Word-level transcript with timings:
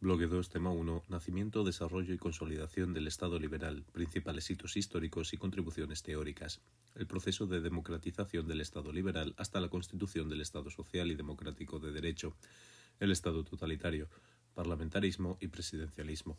Bloque 0.00 0.26
2, 0.26 0.48
tema 0.48 0.70
1. 0.70 1.02
Nacimiento, 1.08 1.64
desarrollo 1.64 2.14
y 2.14 2.18
consolidación 2.18 2.94
del 2.94 3.08
Estado 3.08 3.40
liberal, 3.40 3.84
principales 3.90 4.48
hitos 4.48 4.76
históricos 4.76 5.32
y 5.32 5.36
contribuciones 5.36 6.04
teóricas. 6.04 6.60
El 6.94 7.08
proceso 7.08 7.48
de 7.48 7.60
democratización 7.60 8.46
del 8.46 8.60
Estado 8.60 8.92
liberal 8.92 9.34
hasta 9.38 9.58
la 9.58 9.70
constitución 9.70 10.28
del 10.28 10.40
Estado 10.40 10.70
social 10.70 11.10
y 11.10 11.16
democrático 11.16 11.80
de 11.80 11.90
derecho. 11.90 12.36
El 13.00 13.10
Estado 13.10 13.42
totalitario, 13.42 14.08
parlamentarismo 14.54 15.36
y 15.40 15.48
presidencialismo. 15.48 16.36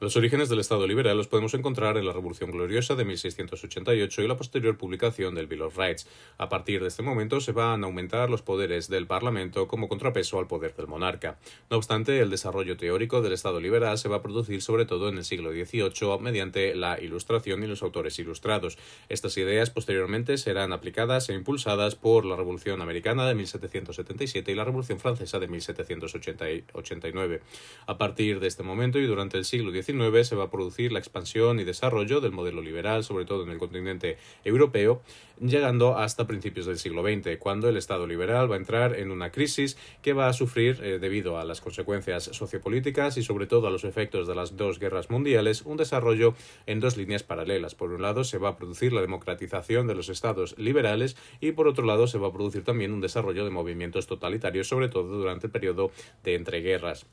Los 0.00 0.16
orígenes 0.16 0.48
del 0.48 0.60
Estado 0.60 0.86
liberal 0.86 1.18
los 1.18 1.28
podemos 1.28 1.52
encontrar 1.52 1.98
en 1.98 2.06
la 2.06 2.14
Revolución 2.14 2.50
Gloriosa 2.52 2.94
de 2.94 3.04
1688 3.04 4.22
y 4.22 4.28
la 4.28 4.38
posterior 4.38 4.78
publicación 4.78 5.34
del 5.34 5.46
Bill 5.46 5.60
of 5.60 5.76
Rights. 5.76 6.08
A 6.38 6.48
partir 6.48 6.80
de 6.80 6.88
este 6.88 7.02
momento 7.02 7.38
se 7.42 7.52
van 7.52 7.84
a 7.84 7.86
aumentar 7.86 8.30
los 8.30 8.40
poderes 8.40 8.88
del 8.88 9.06
Parlamento 9.06 9.68
como 9.68 9.90
contrapeso 9.90 10.38
al 10.38 10.46
poder 10.46 10.74
del 10.74 10.86
monarca. 10.86 11.36
No 11.68 11.76
obstante, 11.76 12.18
el 12.20 12.30
desarrollo 12.30 12.78
teórico 12.78 13.20
del 13.20 13.34
Estado 13.34 13.60
liberal 13.60 13.98
se 13.98 14.08
va 14.08 14.16
a 14.16 14.22
producir 14.22 14.62
sobre 14.62 14.86
todo 14.86 15.10
en 15.10 15.18
el 15.18 15.24
siglo 15.26 15.50
XVIII 15.52 16.18
mediante 16.18 16.74
la 16.74 16.98
Ilustración 16.98 17.62
y 17.62 17.66
los 17.66 17.82
autores 17.82 18.18
ilustrados. 18.18 18.78
Estas 19.10 19.36
ideas 19.36 19.68
posteriormente 19.68 20.38
serán 20.38 20.72
aplicadas 20.72 21.28
e 21.28 21.34
impulsadas 21.34 21.94
por 21.94 22.24
la 22.24 22.36
Revolución 22.36 22.80
Americana 22.80 23.26
de 23.28 23.34
1777 23.34 24.50
y 24.50 24.54
la 24.54 24.64
Revolución 24.64 24.98
Francesa 24.98 25.38
de 25.38 25.48
1789. 25.48 27.42
A 27.86 27.98
partir 27.98 28.40
de 28.40 28.46
este 28.46 28.62
momento 28.62 28.98
y 28.98 29.04
durante 29.04 29.36
el 29.36 29.44
siglo 29.44 29.70
Se 29.90 30.36
va 30.36 30.44
a 30.44 30.50
producir 30.50 30.92
la 30.92 30.98
expansión 30.98 31.58
y 31.58 31.64
desarrollo 31.64 32.20
del 32.20 32.30
modelo 32.32 32.62
liberal, 32.62 33.02
sobre 33.02 33.24
todo 33.24 33.42
en 33.42 33.50
el 33.50 33.58
continente 33.58 34.18
europeo, 34.44 35.02
llegando 35.40 35.96
hasta 35.98 36.26
principios 36.26 36.66
del 36.66 36.78
siglo 36.78 37.02
XX, 37.02 37.38
cuando 37.38 37.68
el 37.68 37.76
Estado 37.76 38.06
liberal 38.06 38.50
va 38.50 38.54
a 38.54 38.58
entrar 38.58 38.96
en 38.96 39.10
una 39.10 39.32
crisis 39.32 39.76
que 40.02 40.12
va 40.12 40.28
a 40.28 40.32
sufrir, 40.32 40.80
eh, 40.82 40.98
debido 40.98 41.38
a 41.38 41.44
las 41.44 41.60
consecuencias 41.60 42.24
sociopolíticas 42.24 43.16
y 43.16 43.22
sobre 43.22 43.46
todo 43.46 43.66
a 43.66 43.70
los 43.70 43.84
efectos 43.84 44.28
de 44.28 44.34
las 44.34 44.56
dos 44.56 44.78
guerras 44.78 45.10
mundiales, 45.10 45.62
un 45.62 45.76
desarrollo 45.76 46.34
en 46.66 46.78
dos 46.78 46.96
líneas 46.96 47.22
paralelas. 47.22 47.74
Por 47.74 47.90
un 47.90 48.02
lado, 48.02 48.22
se 48.22 48.38
va 48.38 48.50
a 48.50 48.56
producir 48.56 48.92
la 48.92 49.00
democratización 49.00 49.86
de 49.86 49.94
los 49.94 50.08
estados 50.08 50.56
liberales 50.56 51.16
y 51.40 51.52
por 51.52 51.66
otro 51.66 51.84
lado, 51.84 52.06
se 52.06 52.18
va 52.18 52.28
a 52.28 52.32
producir 52.32 52.62
también 52.62 52.92
un 52.92 53.00
desarrollo 53.00 53.44
de 53.44 53.50
movimientos 53.50 54.06
totalitarios, 54.06 54.68
sobre 54.68 54.88
todo 54.88 55.18
durante 55.18 55.46
el 55.46 55.52
periodo 55.52 55.90
de 56.22 56.34
entreguerras. 56.34 57.06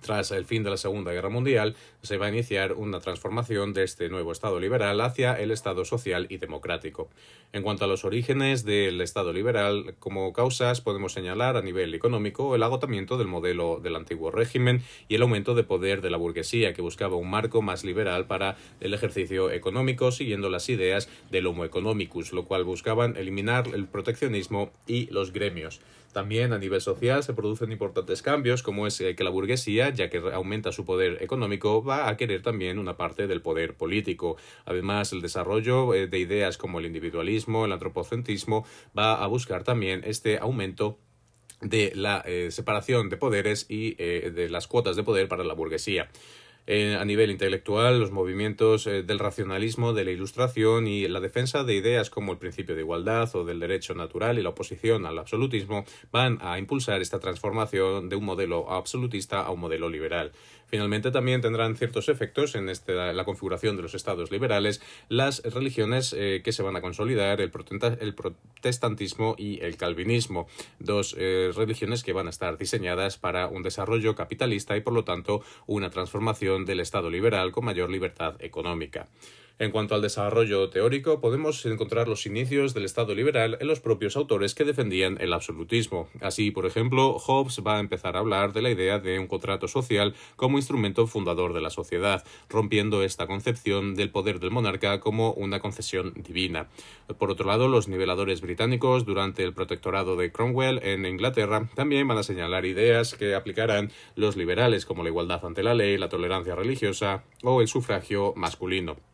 Tras 0.00 0.30
el 0.30 0.44
fin 0.44 0.62
de 0.62 0.70
la 0.70 0.76
Segunda 0.76 1.12
Guerra 1.12 1.28
Mundial, 1.28 1.74
se 2.02 2.16
va 2.16 2.26
a 2.26 2.28
iniciar 2.30 2.72
una 2.72 3.00
transformación 3.00 3.74
de 3.74 3.82
este 3.82 4.08
nuevo 4.08 4.32
Estado 4.32 4.58
liberal 4.60 5.00
hacia 5.00 5.34
el 5.34 5.50
Estado 5.50 5.84
social 5.84 6.26
y 6.30 6.38
democrático. 6.38 7.10
En 7.52 7.62
cuanto 7.62 7.84
a 7.84 7.88
los 7.88 8.04
orígenes 8.04 8.64
del 8.64 9.00
Estado 9.00 9.32
liberal, 9.32 9.96
como 9.98 10.32
causas 10.32 10.80
podemos 10.80 11.12
señalar 11.12 11.56
a 11.56 11.62
nivel 11.62 11.92
económico 11.94 12.54
el 12.54 12.62
agotamiento 12.62 13.18
del 13.18 13.26
modelo 13.26 13.80
del 13.82 13.96
antiguo 13.96 14.30
régimen 14.30 14.82
y 15.08 15.16
el 15.16 15.22
aumento 15.22 15.54
de 15.54 15.64
poder 15.64 16.00
de 16.00 16.10
la 16.10 16.16
burguesía, 16.16 16.72
que 16.72 16.82
buscaba 16.82 17.16
un 17.16 17.28
marco 17.28 17.60
más 17.60 17.84
liberal 17.84 18.26
para 18.26 18.56
el 18.80 18.94
ejercicio 18.94 19.50
económico, 19.50 20.12
siguiendo 20.12 20.48
las 20.48 20.68
ideas 20.68 21.08
del 21.30 21.46
Homo 21.46 21.64
economicus, 21.64 22.32
lo 22.32 22.44
cual 22.44 22.64
buscaban 22.64 23.16
eliminar 23.16 23.66
el 23.74 23.86
proteccionismo 23.86 24.70
y 24.86 25.06
los 25.06 25.32
gremios. 25.32 25.80
También 26.12 26.52
a 26.52 26.58
nivel 26.58 26.80
social 26.80 27.22
se 27.22 27.34
producen 27.34 27.70
importantes 27.70 28.20
cambios, 28.22 28.62
como 28.62 28.86
es 28.86 29.00
eh, 29.00 29.14
que 29.14 29.22
la 29.22 29.30
burguesía, 29.30 29.90
ya 29.90 30.10
que 30.10 30.18
aumenta 30.18 30.72
su 30.72 30.84
poder 30.84 31.22
económico, 31.22 31.84
va 31.84 32.08
a 32.08 32.16
querer 32.16 32.42
también 32.42 32.78
una 32.78 32.96
parte 32.96 33.28
del 33.28 33.42
poder 33.42 33.76
político. 33.76 34.36
Además, 34.64 35.12
el 35.12 35.20
desarrollo 35.20 35.94
eh, 35.94 36.08
de 36.08 36.18
ideas 36.18 36.58
como 36.58 36.80
el 36.80 36.86
individualismo, 36.86 37.64
el 37.64 37.72
antropocentrismo, 37.72 38.66
va 38.98 39.22
a 39.22 39.26
buscar 39.28 39.62
también 39.62 40.02
este 40.04 40.38
aumento 40.38 40.98
de 41.60 41.92
la 41.94 42.24
eh, 42.26 42.50
separación 42.50 43.08
de 43.08 43.16
poderes 43.16 43.66
y 43.68 43.94
de 43.94 44.48
las 44.48 44.66
cuotas 44.66 44.96
de 44.96 45.02
poder 45.02 45.28
para 45.28 45.44
la 45.44 45.54
burguesía. 45.54 46.08
A 46.66 47.04
nivel 47.04 47.32
intelectual, 47.32 47.98
los 47.98 48.12
movimientos 48.12 48.86
eh, 48.86 49.02
del 49.02 49.18
racionalismo, 49.18 49.92
de 49.92 50.04
la 50.04 50.12
ilustración 50.12 50.86
y 50.86 51.08
la 51.08 51.18
defensa 51.18 51.64
de 51.64 51.74
ideas 51.74 52.10
como 52.10 52.30
el 52.30 52.38
principio 52.38 52.76
de 52.76 52.82
igualdad 52.82 53.34
o 53.34 53.44
del 53.44 53.58
derecho 53.58 53.94
natural 53.94 54.38
y 54.38 54.42
la 54.42 54.50
oposición 54.50 55.04
al 55.04 55.18
absolutismo 55.18 55.84
van 56.12 56.38
a 56.40 56.58
impulsar 56.58 57.00
esta 57.00 57.18
transformación 57.18 58.08
de 58.08 58.16
un 58.16 58.24
modelo 58.24 58.70
absolutista 58.70 59.40
a 59.40 59.50
un 59.50 59.60
modelo 59.60 59.88
liberal. 59.88 60.32
Finalmente, 60.70 61.10
también 61.10 61.40
tendrán 61.40 61.76
ciertos 61.76 62.08
efectos 62.08 62.54
en 62.54 62.68
este, 62.68 62.94
la 62.94 63.24
configuración 63.24 63.76
de 63.76 63.82
los 63.82 63.94
estados 63.94 64.30
liberales 64.30 64.80
las 65.08 65.42
religiones 65.42 66.14
eh, 66.16 66.40
que 66.44 66.52
se 66.52 66.62
van 66.62 66.76
a 66.76 66.80
consolidar, 66.80 67.40
el, 67.40 67.50
protestantismo 67.50 69.34
y 69.36 69.60
el 69.60 69.76
calvinismo, 69.76 70.46
dos 70.78 71.14
religiones 71.14 72.02
que 72.02 72.12
van 72.12 72.26
a 72.26 72.30
estar 72.30 72.56
diseñadas 72.58 73.18
para 73.18 73.48
un 73.48 73.62
desarrollo 73.62 74.14
capitalista 74.14 74.76
y, 74.76 74.80
por 74.80 74.92
lo 74.92 75.04
tanto, 75.04 75.42
una 75.66 75.90
transformación 75.90 76.64
del 76.64 76.80
Estado 76.80 77.10
liberal 77.10 77.52
con 77.52 77.64
mayor 77.64 77.90
libertad 77.90 78.36
económica. 78.40 79.08
En 79.60 79.72
cuanto 79.72 79.94
al 79.94 80.00
desarrollo 80.00 80.70
teórico, 80.70 81.20
podemos 81.20 81.66
encontrar 81.66 82.08
los 82.08 82.24
inicios 82.24 82.72
del 82.72 82.86
Estado 82.86 83.14
liberal 83.14 83.58
en 83.60 83.68
los 83.68 83.80
propios 83.80 84.16
autores 84.16 84.54
que 84.54 84.64
defendían 84.64 85.18
el 85.20 85.34
absolutismo. 85.34 86.08
Así, 86.22 86.50
por 86.50 86.64
ejemplo, 86.64 87.18
Hobbes 87.18 87.60
va 87.60 87.76
a 87.76 87.80
empezar 87.80 88.16
a 88.16 88.20
hablar 88.20 88.54
de 88.54 88.62
la 88.62 88.70
idea 88.70 89.00
de 89.00 89.18
un 89.18 89.26
contrato 89.26 89.68
social 89.68 90.14
como 90.36 90.56
instrumento 90.56 91.06
fundador 91.06 91.52
de 91.52 91.60
la 91.60 91.68
sociedad, 91.68 92.24
rompiendo 92.48 93.02
esta 93.02 93.26
concepción 93.26 93.94
del 93.96 94.08
poder 94.08 94.40
del 94.40 94.50
monarca 94.50 94.98
como 94.98 95.34
una 95.34 95.60
concesión 95.60 96.14
divina. 96.16 96.70
Por 97.18 97.30
otro 97.30 97.46
lado, 97.46 97.68
los 97.68 97.86
niveladores 97.86 98.40
británicos 98.40 99.04
durante 99.04 99.44
el 99.44 99.52
protectorado 99.52 100.16
de 100.16 100.32
Cromwell 100.32 100.80
en 100.82 101.04
Inglaterra 101.04 101.68
también 101.74 102.08
van 102.08 102.16
a 102.16 102.22
señalar 102.22 102.64
ideas 102.64 103.12
que 103.12 103.34
aplicarán 103.34 103.92
los 104.16 104.38
liberales 104.38 104.86
como 104.86 105.02
la 105.02 105.10
igualdad 105.10 105.44
ante 105.44 105.62
la 105.62 105.74
ley, 105.74 105.98
la 105.98 106.08
tolerancia 106.08 106.54
religiosa 106.54 107.24
o 107.42 107.60
el 107.60 107.68
sufragio 107.68 108.32
masculino 108.36 109.09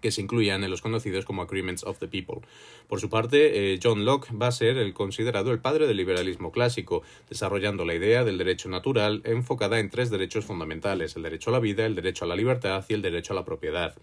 que 0.00 0.10
se 0.10 0.20
incluían 0.20 0.64
en 0.64 0.70
los 0.70 0.82
conocidos 0.82 1.24
como 1.24 1.42
Agreements 1.42 1.84
of 1.84 1.98
the 1.98 2.08
People. 2.08 2.40
Por 2.88 3.00
su 3.00 3.08
parte, 3.08 3.74
eh, 3.74 3.80
John 3.82 4.04
Locke 4.04 4.32
va 4.32 4.48
a 4.48 4.52
ser 4.52 4.76
el 4.78 4.94
considerado 4.94 5.52
el 5.52 5.60
padre 5.60 5.86
del 5.86 5.96
liberalismo 5.96 6.52
clásico, 6.52 7.02
desarrollando 7.28 7.84
la 7.84 7.94
idea 7.94 8.24
del 8.24 8.38
derecho 8.38 8.68
natural 8.68 9.22
enfocada 9.24 9.78
en 9.78 9.90
tres 9.90 10.10
derechos 10.10 10.44
fundamentales, 10.44 11.16
el 11.16 11.22
derecho 11.22 11.50
a 11.50 11.52
la 11.54 11.60
vida, 11.60 11.86
el 11.86 11.94
derecho 11.94 12.24
a 12.24 12.28
la 12.28 12.36
libertad 12.36 12.84
y 12.88 12.94
el 12.94 13.02
derecho 13.02 13.32
a 13.32 13.36
la 13.36 13.44
propiedad. 13.44 13.94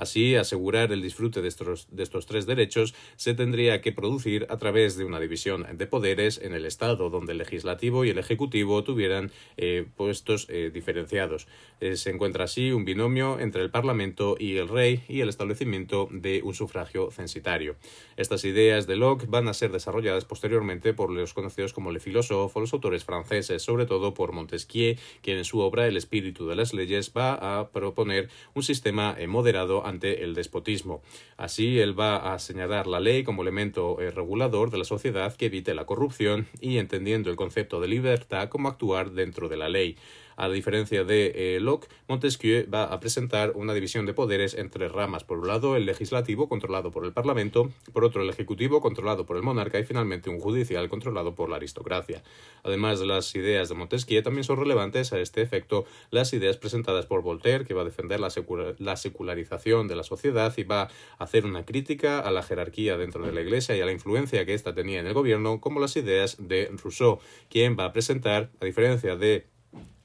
Así, 0.00 0.34
asegurar 0.34 0.92
el 0.92 1.02
disfrute 1.02 1.42
de 1.42 1.48
estos, 1.48 2.26
tres 2.26 2.46
derechos 2.46 2.94
se 3.16 3.34
tendría 3.34 3.82
que 3.82 3.92
producir 3.92 4.46
a 4.48 4.56
través 4.56 4.96
de 4.96 5.04
una 5.04 5.20
división 5.20 5.66
de 5.74 5.86
poderes 5.86 6.40
en 6.42 6.54
el 6.54 6.64
Estado, 6.64 7.10
donde 7.10 7.32
el 7.32 7.38
legislativo 7.38 8.06
y 8.06 8.10
el 8.10 8.18
ejecutivo 8.18 8.82
tuvieran 8.82 9.30
eh, 9.58 9.86
puestos 9.96 10.46
eh, 10.48 10.70
diferenciados. 10.72 11.46
se 11.80 12.10
encuentra 12.10 12.44
así 12.44 12.72
un 12.72 12.84
binomio 12.84 13.38
entre 13.40 13.62
el 13.62 13.70
Parlamento 13.70 14.36
y 14.38 14.56
el 14.56 14.68
Rey 14.68 15.02
y 15.06 15.20
el 15.20 15.28
establecimiento 15.28 16.08
de 16.10 16.40
un 16.42 16.54
sufragio 16.54 17.10
censitario. 17.10 17.76
Estas 18.16 18.44
ideas 18.44 18.86
de 18.86 18.96
Locke 18.96 19.26
van 19.28 19.48
a 19.48 19.54
ser 19.54 19.70
desarrolladas 19.70 20.24
posteriormente 20.24 20.94
por 20.94 21.10
los 21.10 21.34
conocidos 21.34 21.72
como 21.72 21.92
Le 21.92 22.00
Philosophe 22.00 22.52
o 22.58 22.60
los 22.60 22.72
autores 22.72 23.04
franceses, 23.04 23.62
sobre 23.62 23.86
todo 23.86 24.14
por 24.14 24.32
Montesquieu, 24.32 24.96
quien 25.22 25.38
en 25.38 25.44
su 25.44 25.60
obra 25.60 25.86
El 25.86 25.96
espíritu 25.96 26.46
de 26.48 26.56
las 26.56 26.72
leyes 26.72 27.12
va 27.16 27.34
a 27.34 27.70
proponer 27.70 28.28
un 28.54 28.62
sistema 28.62 29.14
eh, 29.18 29.26
moderado 29.26 29.86
ante 29.90 30.24
el 30.24 30.34
despotismo. 30.34 31.02
Así, 31.36 31.78
él 31.78 31.98
va 31.98 32.32
a 32.32 32.38
señalar 32.38 32.86
la 32.86 33.00
ley 33.00 33.22
como 33.22 33.42
elemento 33.42 34.00
eh, 34.00 34.10
regulador 34.10 34.70
de 34.70 34.78
la 34.78 34.84
sociedad 34.84 35.36
que 35.36 35.46
evite 35.46 35.74
la 35.74 35.84
corrupción 35.84 36.48
y 36.60 36.78
entendiendo 36.78 37.28
el 37.28 37.36
concepto 37.36 37.80
de 37.80 37.88
libertad 37.88 38.48
como 38.48 38.68
actuar 38.68 39.10
dentro 39.10 39.48
de 39.48 39.56
la 39.58 39.68
ley. 39.68 39.96
A 40.40 40.48
diferencia 40.48 41.04
de 41.04 41.32
eh, 41.34 41.60
Locke, 41.60 41.86
Montesquieu 42.08 42.64
va 42.72 42.84
a 42.84 42.98
presentar 42.98 43.52
una 43.56 43.74
división 43.74 44.06
de 44.06 44.14
poderes 44.14 44.54
entre 44.54 44.88
ramas. 44.88 45.22
Por 45.22 45.40
un 45.40 45.48
lado, 45.48 45.76
el 45.76 45.84
legislativo, 45.84 46.48
controlado 46.48 46.90
por 46.90 47.04
el 47.04 47.12
Parlamento, 47.12 47.70
por 47.92 48.04
otro, 48.04 48.22
el 48.22 48.30
ejecutivo, 48.30 48.80
controlado 48.80 49.26
por 49.26 49.36
el 49.36 49.42
monarca, 49.42 49.78
y 49.78 49.84
finalmente 49.84 50.30
un 50.30 50.40
judicial, 50.40 50.88
controlado 50.88 51.34
por 51.34 51.50
la 51.50 51.56
aristocracia. 51.56 52.22
Además 52.62 53.00
de 53.00 53.04
las 53.04 53.34
ideas 53.34 53.68
de 53.68 53.74
Montesquieu, 53.74 54.22
también 54.22 54.44
son 54.44 54.56
relevantes 54.56 55.12
a 55.12 55.20
este 55.20 55.42
efecto 55.42 55.84
las 56.10 56.32
ideas 56.32 56.56
presentadas 56.56 57.04
por 57.04 57.20
Voltaire, 57.20 57.66
que 57.66 57.74
va 57.74 57.82
a 57.82 57.84
defender 57.84 58.18
la, 58.18 58.30
la 58.78 58.96
secularización 58.96 59.88
de 59.88 59.96
la 59.96 60.04
sociedad 60.04 60.54
y 60.56 60.62
va 60.62 60.84
a 61.18 61.24
hacer 61.24 61.44
una 61.44 61.66
crítica 61.66 62.18
a 62.18 62.30
la 62.30 62.42
jerarquía 62.42 62.96
dentro 62.96 63.26
de 63.26 63.32
la 63.32 63.42
Iglesia 63.42 63.76
y 63.76 63.82
a 63.82 63.84
la 63.84 63.92
influencia 63.92 64.46
que 64.46 64.54
ésta 64.54 64.74
tenía 64.74 65.00
en 65.00 65.06
el 65.06 65.12
gobierno, 65.12 65.60
como 65.60 65.80
las 65.80 65.96
ideas 65.96 66.38
de 66.40 66.70
Rousseau, 66.82 67.18
quien 67.50 67.76
va 67.78 67.84
a 67.84 67.92
presentar, 67.92 68.48
a 68.58 68.64
diferencia 68.64 69.16
de 69.16 69.50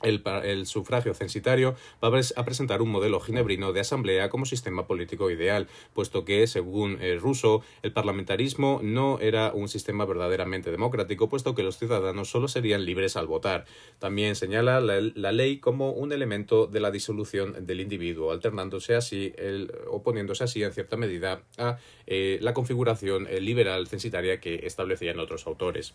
el, 0.02 0.66
sufragio 0.66 1.14
censitario 1.14 1.76
va 2.04 2.10
a 2.36 2.46
presentar 2.46 2.82
un 2.82 2.90
modelo 2.90 3.20
ginebrino 3.20 3.74
de 3.74 3.80
asamblea 3.80 4.30
como 4.30 4.46
sistema 4.46 4.88
político 4.88 5.32
ideal, 5.32 5.68
puesto 5.94 6.26
que, 6.26 6.46
según 6.48 7.02
el 7.02 7.20
ruso, 7.20 7.64
el 7.82 7.92
parlamentarismo 7.92 8.80
no 8.84 9.20
era 9.20 9.52
un 9.54 9.68
sistema 9.68 10.06
verdaderamente 10.06 10.72
democrático, 10.72 11.30
puesto 11.30 11.56
que 11.56 11.64
los 11.64 11.78
ciudadanos 11.78 12.30
solo 12.30 12.48
serían 12.48 12.86
libres 12.86 13.16
al 13.16 13.28
votar. 13.28 13.66
También 14.00 14.36
señala 14.36 14.80
la, 14.80 15.32
ley 15.32 15.60
como 15.60 15.92
un 15.92 16.12
elemento 16.14 16.68
de 16.68 16.80
la 16.80 16.92
disolución 16.92 17.66
del 17.66 17.82
individuo, 17.82 18.32
alternándose 18.32 18.96
así, 18.96 19.34
el, 19.38 19.72
oponiéndose 19.90 20.44
así 20.44 20.64
en 20.64 20.72
cierta 20.72 20.98
medida 20.98 21.44
a 21.58 21.78
eh, 22.08 22.38
la 22.42 22.54
configuración 22.54 23.28
eh, 23.28 23.42
liberal 23.42 23.88
censitaria 23.88 24.40
que 24.40 24.66
establecían 24.66 25.20
otros 25.20 25.48
autores. 25.48 25.94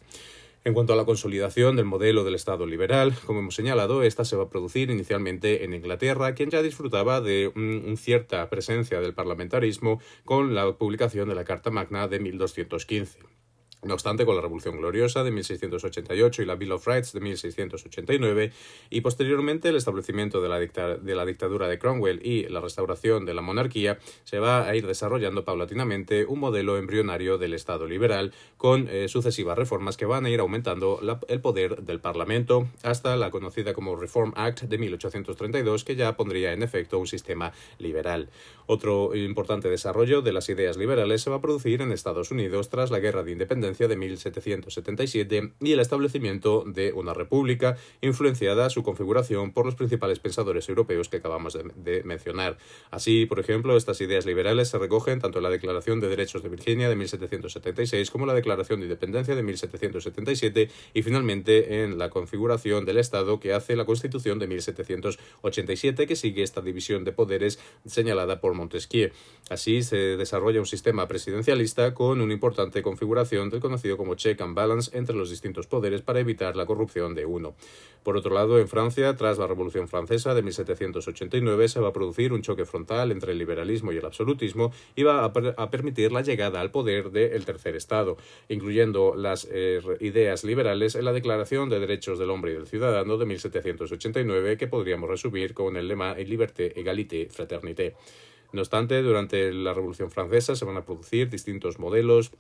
En 0.62 0.74
cuanto 0.74 0.92
a 0.92 0.96
la 0.96 1.06
consolidación 1.06 1.76
del 1.76 1.86
modelo 1.86 2.22
del 2.22 2.34
Estado 2.34 2.66
liberal, 2.66 3.14
como 3.24 3.38
hemos 3.38 3.54
señalado, 3.54 3.89
esta 4.02 4.24
se 4.24 4.36
va 4.36 4.44
a 4.44 4.48
producir 4.50 4.90
inicialmente 4.90 5.64
en 5.64 5.74
Inglaterra, 5.74 6.34
quien 6.34 6.50
ya 6.50 6.62
disfrutaba 6.62 7.20
de 7.20 7.52
una 7.54 7.96
cierta 7.96 8.48
presencia 8.48 9.00
del 9.00 9.14
parlamentarismo 9.14 10.00
con 10.24 10.54
la 10.54 10.72
publicación 10.76 11.28
de 11.28 11.34
la 11.34 11.44
Carta 11.44 11.70
Magna 11.70 12.08
de 12.08 12.20
1215. 12.20 13.39
No 13.82 13.94
obstante, 13.94 14.26
con 14.26 14.36
la 14.36 14.42
Revolución 14.42 14.76
Gloriosa 14.76 15.24
de 15.24 15.30
1688 15.30 16.42
y 16.42 16.44
la 16.44 16.54
Bill 16.54 16.72
of 16.72 16.86
Rights 16.86 17.14
de 17.14 17.20
1689, 17.20 18.52
y 18.90 19.00
posteriormente 19.00 19.70
el 19.70 19.76
establecimiento 19.76 20.42
de 20.42 20.48
la, 20.50 21.24
dictadura 21.24 21.66
de 21.66 21.78
Cromwell 21.78 22.20
y 22.22 22.46
la 22.48 22.60
restauración 22.60 23.24
de 23.24 23.32
la 23.32 23.40
monarquía, 23.40 23.98
se 24.24 24.38
va 24.38 24.68
a 24.68 24.76
ir 24.76 24.86
desarrollando 24.86 25.46
paulatinamente 25.46 26.26
un 26.26 26.40
modelo 26.40 26.76
embrionario 26.76 27.38
del 27.38 27.54
Estado 27.54 27.86
liberal, 27.86 28.34
con 28.58 28.86
eh, 28.86 29.08
sucesivas 29.08 29.56
reformas 29.56 29.96
que 29.96 30.04
van 30.04 30.26
a 30.26 30.30
ir 30.30 30.40
aumentando 30.40 31.00
el 31.28 31.40
poder 31.40 31.82
del 31.82 32.00
Parlamento 32.00 32.68
hasta 32.82 33.16
la 33.16 33.30
conocida 33.30 33.72
como 33.72 33.96
Reform 33.96 34.34
Act 34.36 34.64
de 34.64 34.76
1832, 34.76 35.84
que 35.84 35.96
ya 35.96 36.18
pondría 36.18 36.52
en 36.52 36.62
efecto 36.62 36.98
un 36.98 37.06
sistema 37.06 37.52
liberal. 37.78 38.28
Otro 38.66 39.16
importante 39.16 39.70
desarrollo 39.70 40.20
de 40.20 40.32
las 40.32 40.50
ideas 40.50 40.76
liberales 40.76 41.22
se 41.22 41.30
va 41.30 41.36
a 41.36 41.40
producir 41.40 41.80
en 41.80 41.92
Estados 41.92 42.30
Unidos 42.30 42.68
tras 42.68 42.90
la 42.90 42.98
Guerra 42.98 43.22
de 43.22 43.32
Independencia 43.32 43.69
de 43.78 43.96
1777 43.96 45.52
y 45.60 45.72
el 45.72 45.80
establecimiento 45.80 46.64
de 46.66 46.92
una 46.92 47.14
república 47.14 47.76
influenciada 48.00 48.68
su 48.68 48.82
configuración 48.82 49.52
por 49.52 49.64
los 49.64 49.74
principales 49.74 50.18
pensadores 50.18 50.68
europeos 50.68 51.08
que 51.08 51.18
acabamos 51.18 51.56
de, 51.74 52.02
mencionar. 52.04 52.58
Así, 52.90 53.26
por 53.26 53.38
ejemplo, 53.38 53.76
estas 53.76 54.00
ideas 54.00 54.26
liberales 54.26 54.68
se 54.68 54.78
recogen 54.78 55.20
tanto 55.20 55.38
en 55.38 55.44
la 55.44 55.50
Declaración 55.50 56.00
de 56.00 56.08
Derechos 56.08 56.42
de 56.42 56.48
Virginia 56.48 56.88
de 56.88 56.96
1776 56.96 58.10
como 58.10 58.24
en 58.24 58.28
la 58.28 58.34
Declaración 58.34 58.80
de 58.80 58.86
Independencia 58.86 59.34
de 59.34 59.42
1777 59.42 60.70
y 60.94 61.02
finalmente 61.02 61.84
en 61.84 61.98
la 61.98 62.10
configuración 62.10 62.84
del 62.84 62.98
Estado 62.98 63.38
que 63.38 63.52
hace 63.52 63.76
la 63.76 63.84
Constitución 63.84 64.38
de 64.38 64.48
1787 64.48 66.06
que 66.06 66.16
sigue 66.16 66.42
esta 66.42 66.60
división 66.60 67.04
de 67.04 67.12
poderes 67.12 67.58
señalada 67.86 68.40
por 68.40 68.54
Montesquieu. 68.54 69.10
Así 69.48 69.82
se 69.82 69.96
desarrolla 70.16 70.60
un 70.60 70.66
sistema 70.66 71.06
presidencialista 71.08 71.94
con 71.94 72.20
una 72.20 72.32
importante 72.32 72.82
configuración 72.82 73.50
conocido 73.60 73.96
como 73.96 74.14
check 74.14 74.40
and 74.40 74.54
balance 74.54 74.96
entre 74.96 75.16
los 75.16 75.30
distintos 75.30 75.66
poderes 75.66 76.02
para 76.02 76.20
evitar 76.20 76.56
la 76.56 76.66
corrupción 76.66 77.14
de 77.14 77.26
uno. 77.26 77.54
Por 78.02 78.16
otro 78.16 78.34
lado, 78.34 78.58
en 78.58 78.68
Francia, 78.68 79.14
tras 79.14 79.38
la 79.38 79.46
Revolución 79.46 79.86
Francesa 79.86 80.34
de 80.34 80.42
1789, 80.42 81.68
se 81.68 81.80
va 81.80 81.88
a 81.88 81.92
producir 81.92 82.32
un 82.32 82.40
choque 82.42 82.64
frontal 82.64 83.12
entre 83.12 83.32
el 83.32 83.38
liberalismo 83.38 83.92
y 83.92 83.98
el 83.98 84.06
absolutismo 84.06 84.72
y 84.96 85.02
va 85.02 85.24
a, 85.24 85.70
permitir 85.70 86.10
la 86.10 86.22
llegada 86.22 86.60
al 86.60 86.70
poder 86.70 87.10
del 87.10 87.44
tercer 87.44 87.76
Estado, 87.76 88.16
incluyendo 88.48 89.14
las 89.14 89.46
eh, 89.50 89.80
ideas 90.00 90.44
liberales 90.44 90.94
en 90.94 91.04
la 91.04 91.12
Declaración 91.12 91.68
de 91.68 91.78
Derechos 91.78 92.18
del 92.18 92.30
Hombre 92.30 92.52
y 92.52 92.54
del 92.54 92.66
Ciudadano 92.66 93.18
de 93.18 93.26
1789, 93.26 94.56
que 94.56 94.66
podríamos 94.66 95.08
resumir 95.10 95.52
con 95.52 95.76
el 95.76 95.86
lema 95.86 96.14
Liberté, 96.14 96.78
Égalité, 96.80 97.28
Fraternité. 97.30 97.94
No 98.52 98.62
obstante, 98.62 99.00
durante 99.02 99.52
la 99.52 99.74
Revolución 99.74 100.10
Francesa 100.10 100.56
se 100.56 100.64
van 100.64 100.76
a 100.76 100.84
producir 100.84 101.30
distintos 101.30 101.78
modelos 101.78 102.32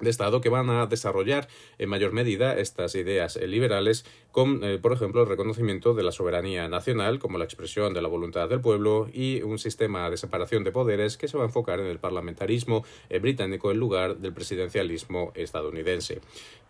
de 0.00 0.10
Estado 0.10 0.40
que 0.40 0.48
van 0.48 0.70
a 0.70 0.86
desarrollar 0.86 1.48
en 1.78 1.88
mayor 1.88 2.12
medida 2.12 2.56
estas 2.58 2.94
ideas 2.94 3.36
liberales 3.36 4.04
con, 4.32 4.62
eh, 4.62 4.78
por 4.78 4.92
ejemplo, 4.92 5.22
el 5.22 5.28
reconocimiento 5.28 5.94
de 5.94 6.02
la 6.02 6.12
soberanía 6.12 6.68
nacional 6.68 7.18
como 7.18 7.38
la 7.38 7.44
expresión 7.44 7.94
de 7.94 8.02
la 8.02 8.08
voluntad 8.08 8.48
del 8.48 8.60
pueblo 8.60 9.08
y 9.12 9.42
un 9.42 9.58
sistema 9.58 10.08
de 10.10 10.16
separación 10.16 10.64
de 10.64 10.72
poderes 10.72 11.16
que 11.16 11.28
se 11.28 11.36
va 11.36 11.44
a 11.44 11.46
enfocar 11.46 11.80
en 11.80 11.86
el 11.86 11.98
parlamentarismo 11.98 12.84
eh, 13.08 13.18
británico 13.18 13.70
en 13.72 13.78
lugar 13.78 14.18
del 14.18 14.32
presidencialismo 14.32 15.32
estadounidense. 15.34 16.20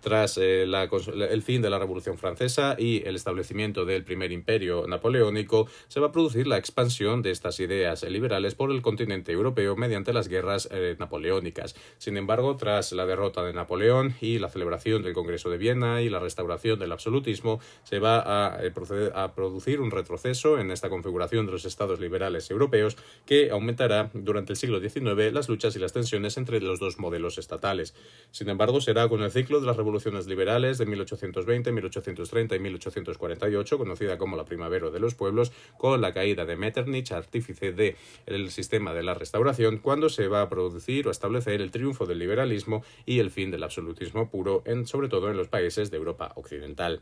Tras 0.00 0.38
eh, 0.38 0.62
el 0.62 1.42
fin 1.42 1.60
de 1.60 1.70
la 1.70 1.78
Revolución 1.78 2.16
Francesa 2.19 2.76
y 2.78 3.02
el 3.04 3.16
establecimiento 3.16 3.84
del 3.84 4.04
primer 4.04 4.30
imperio 4.30 4.86
napoleónico, 4.86 5.66
se 5.88 5.98
va 5.98 6.06
a 6.06 6.12
producir 6.12 6.46
la 6.46 6.56
expansión 6.56 7.20
de 7.20 7.32
estas 7.32 7.58
ideas 7.58 8.04
liberales 8.04 8.54
por 8.54 8.70
el 8.70 8.80
continente 8.80 9.32
europeo 9.32 9.75
mediante 9.75 10.12
las 10.12 10.28
guerras 10.28 10.69
napoleónicas. 10.98 11.75
Sin 11.98 12.16
embargo, 12.16 12.56
tras 12.56 12.92
la 12.92 13.04
derrota 13.18 13.42
de 13.42 13.52
Napoleón 13.52 14.14
y 14.20 14.38
la 14.38 14.48
celebración 14.48 15.02
del 15.02 15.12
Congreso 15.12 15.50
de 15.50 15.58
Viena 15.58 16.02
y 16.02 16.08
la 16.08 16.20
restauración 16.20 16.78
del 16.78 16.92
absolutismo, 16.92 17.58
se 17.82 17.98
va 17.98 18.20
a, 18.20 18.64
eh, 18.64 18.70
proceder 18.70 19.12
a 19.16 19.34
producir 19.34 19.80
un 19.80 19.90
retroceso 19.90 20.60
en 20.60 20.70
esta 20.70 20.88
configuración 20.88 21.44
de 21.44 21.50
los 21.50 21.64
estados 21.64 21.98
liberales 21.98 22.48
europeos 22.48 22.96
que 23.26 23.50
aumentará 23.50 24.10
durante 24.14 24.52
el 24.52 24.56
siglo 24.56 24.78
XIX 24.78 25.32
las 25.32 25.48
luchas 25.48 25.74
y 25.74 25.80
las 25.80 25.92
tensiones 25.92 26.36
entre 26.36 26.60
los 26.60 26.78
dos 26.78 27.00
modelos 27.00 27.38
estatales. 27.38 27.92
Sin 28.30 28.48
embargo, 28.50 28.80
será 28.80 29.08
con 29.08 29.20
el 29.22 29.32
ciclo 29.32 29.60
de 29.60 29.66
las 29.66 29.76
revoluciones 29.76 30.28
liberales 30.28 30.78
de 30.78 30.86
1820, 30.86 31.72
1830 31.72 32.54
y 32.54 32.58
1848, 32.60 33.78
conocida 33.78 34.16
como 34.16 34.36
la 34.36 34.44
Primavera 34.44 34.90
de 34.90 35.00
los 35.00 35.16
Pueblos, 35.16 35.50
con 35.76 36.00
la 36.00 36.14
caída 36.14 36.46
de 36.46 36.54
Metternich, 36.54 37.10
artífice 37.10 37.72
del 37.72 38.50
sistema 38.50 38.94
de 38.94 39.02
la 39.02 39.14
restauración, 39.14 39.78
cuando 39.78 40.08
se 40.08 40.28
va 40.28 40.42
a 40.42 40.48
producir 40.48 41.08
o 41.08 41.10
establecer 41.10 41.60
el 41.60 41.72
triunfo 41.72 42.06
del 42.06 42.20
liberalismo 42.20 42.84
y 43.08 43.20
el 43.20 43.31
fin 43.31 43.50
del 43.50 43.64
absolutismo 43.64 44.28
puro, 44.31 44.62
en, 44.66 44.87
sobre 44.87 45.08
todo 45.08 45.31
en 45.31 45.37
los 45.38 45.49
países 45.49 45.90
de 45.90 45.96
Europa 45.96 46.32
Occidental. 46.37 47.00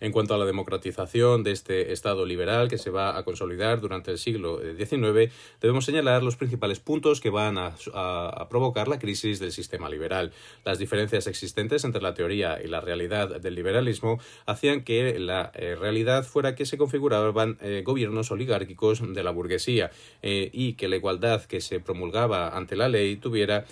En 0.00 0.12
cuanto 0.12 0.34
a 0.34 0.38
la 0.38 0.44
democratización 0.44 1.42
de 1.44 1.52
este 1.52 1.92
Estado 1.92 2.26
liberal 2.26 2.68
que 2.68 2.78
se 2.78 2.90
va 2.90 3.16
a 3.16 3.22
consolidar 3.24 3.80
durante 3.80 4.10
el 4.10 4.18
siglo 4.18 4.60
XIX, 4.60 5.32
debemos 5.60 5.84
señalar 5.84 6.22
los 6.22 6.36
principales 6.36 6.80
puntos 6.80 7.20
que 7.20 7.30
van 7.30 7.58
a, 7.58 7.74
provocar 8.48 8.88
la 8.88 8.98
crisis 8.98 9.38
del 9.38 9.52
sistema 9.52 9.88
liberal. 9.88 10.32
Las 10.64 10.78
diferencias 10.78 11.26
existentes 11.26 11.84
entre 11.84 12.02
la 12.02 12.14
teoría 12.14 12.58
y 12.62 12.68
la 12.68 12.80
realidad 12.80 13.40
del 13.40 13.54
liberalismo 13.54 14.20
hacían 14.46 14.82
que 14.82 15.18
la 15.18 15.50
eh, 15.54 15.76
realidad 15.76 16.24
fuera 16.24 16.54
que 16.54 16.66
se 16.66 16.78
configuraban 16.78 17.56
eh, 17.60 17.82
gobiernos 17.84 18.30
oligárquicos 18.30 19.02
de 19.14 19.22
la 19.22 19.30
burguesía 19.30 19.90
eh, 20.22 20.50
y 20.52 20.74
que 20.74 20.88
la 20.88 20.96
igualdad 20.96 21.44
que 21.44 21.60
se 21.60 21.80
promulgaba 21.80 22.56
ante 22.56 22.76
la 22.76 22.88
ley 22.88 23.16
tuviera 23.16 23.64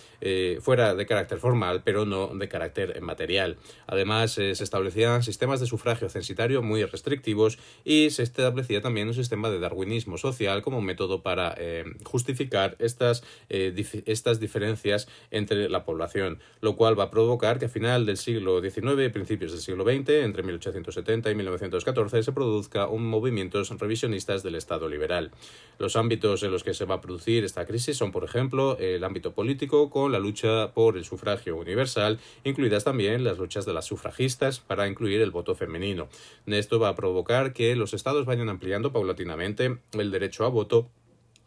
fuera 0.60 0.94
de 0.94 1.04
carácter 1.04 1.38
formal, 1.38 1.82
pero 1.84 2.06
no 2.06 2.28
de 2.28 2.48
carácter 2.48 3.00
material. 3.00 3.56
Además, 3.88 4.32
se 4.32 4.52
establecían 4.52 5.24
sistemas 5.24 5.58
de 5.58 5.66
sufragio 5.66 6.06
censitario 6.12 6.62
muy 6.62 6.84
restrictivos 6.84 7.58
y 7.84 8.10
se 8.10 8.22
establecía 8.22 8.80
también 8.80 9.08
un 9.08 9.14
sistema 9.14 9.50
de 9.50 9.58
darwinismo 9.58 10.18
social 10.18 10.62
como 10.62 10.80
método 10.80 11.22
para 11.22 11.54
eh, 11.58 11.84
justificar 12.04 12.76
estas, 12.78 13.24
eh, 13.48 13.74
estas 14.06 14.38
diferencias 14.38 15.08
entre 15.30 15.68
la 15.68 15.84
población, 15.84 16.38
lo 16.60 16.76
cual 16.76 16.98
va 16.98 17.04
a 17.04 17.10
provocar 17.10 17.58
que 17.58 17.66
a 17.66 17.68
final 17.68 18.06
del 18.06 18.16
siglo 18.16 18.60
XIX 18.60 19.06
y 19.06 19.08
principios 19.08 19.52
del 19.52 19.60
siglo 19.60 19.84
XX, 19.84 20.08
entre 20.22 20.42
1870 20.42 21.30
y 21.30 21.34
1914, 21.34 22.22
se 22.22 22.32
produzca 22.32 22.86
un 22.86 23.06
movimiento 23.06 23.62
revisionistas 23.78 24.42
del 24.42 24.54
Estado 24.54 24.88
liberal. 24.88 25.30
Los 25.78 25.96
ámbitos 25.96 26.42
en 26.42 26.50
los 26.50 26.62
que 26.64 26.74
se 26.74 26.84
va 26.84 26.96
a 26.96 27.00
producir 27.00 27.44
esta 27.44 27.66
crisis 27.66 27.96
son, 27.96 28.12
por 28.12 28.24
ejemplo, 28.24 28.76
el 28.78 29.04
ámbito 29.04 29.32
político 29.32 29.90
con 29.90 30.12
la 30.12 30.18
lucha 30.18 30.72
por 30.72 30.96
el 30.96 31.04
sufragio 31.04 31.56
universal, 31.56 32.18
incluidas 32.44 32.84
también 32.84 33.24
las 33.24 33.38
luchas 33.38 33.66
de 33.66 33.72
las 33.72 33.86
sufragistas 33.86 34.60
para 34.60 34.88
incluir 34.88 35.20
el 35.20 35.30
voto 35.30 35.54
femenino. 35.54 36.01
Esto 36.46 36.78
va 36.78 36.88
a 36.88 36.94
provocar 36.94 37.52
que 37.52 37.76
los 37.76 37.94
estados 37.94 38.26
vayan 38.26 38.48
ampliando 38.48 38.92
paulatinamente 38.92 39.78
el 39.92 40.10
derecho 40.10 40.44
a 40.44 40.48
voto 40.48 40.90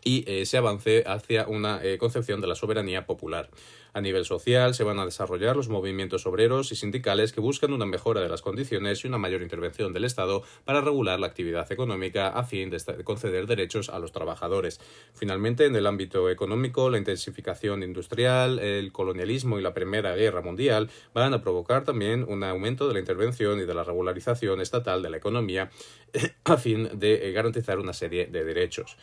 y 0.05 0.24
eh, 0.27 0.45
se 0.45 0.57
avance 0.57 1.03
hacia 1.07 1.47
una 1.47 1.83
eh, 1.83 1.97
concepción 1.97 2.39
de 2.39 2.47
la 2.47 2.55
soberanía 2.55 3.05
popular. 3.05 3.50
A 3.91 4.01
nivel 4.01 4.25
social 4.25 4.75
se 4.75 4.83
van 4.83 5.00
a 5.00 5.05
desarrollar 5.05 5.55
los 5.55 5.69
movimientos 5.69 6.25
obreros 6.27 6.71
y 6.71 6.75
sindicales 6.75 7.31
que 7.31 7.39
buscan 7.39 7.74
una 7.74 7.85
mejora 7.85 8.21
de 8.21 8.29
las 8.29 8.41
condiciones 8.41 9.03
y 9.03 9.07
una 9.07 9.17
mayor 9.17 9.41
intervención 9.41 9.93
del 9.93 10.03
Estado 10.03 10.43
para 10.63 10.81
regular 10.81 11.19
la 11.19 11.27
actividad 11.27 11.71
económica 11.71 12.27
a 12.27 12.43
fin 12.43 12.69
de 12.69 12.77
conceder 13.03 13.47
derechos 13.47 13.89
a 13.89 13.97
los 14.00 14.12
trabajadores. 14.12 14.79
Finalmente, 15.13 15.65
en 15.65 15.75
el 15.75 15.88
ámbito 15.88 16.29
económico, 16.29 16.89
la 16.89 16.97
intensificación 16.97 17.83
industrial, 17.83 18.59
el 18.59 18.91
colonialismo 18.91 19.57
y 19.59 19.63
la 19.63 19.74
Primera 19.74 20.13
Guerra 20.15 20.41
Mundial 20.41 20.89
van 21.13 21.33
a 21.33 21.41
provocar 21.41 21.85
también 21.85 22.25
un 22.27 22.43
aumento 22.43 22.88
de 22.88 22.93
la 22.93 23.00
intervención 23.00 23.59
y 23.59 23.65
de 23.65 23.74
la 23.74 23.85
regularización 23.85 24.62
estatal 24.62 25.01
de 25.01 25.09
la 25.09 25.17
economía 25.17 25.71
a 26.43 26.57
fin 26.57 26.89
de 27.00 27.29
eh, 27.29 27.31
garantizar 27.31 27.79
una 27.79 27.93
serie 27.93 28.27
de 28.27 28.43
derechos. 28.43 28.97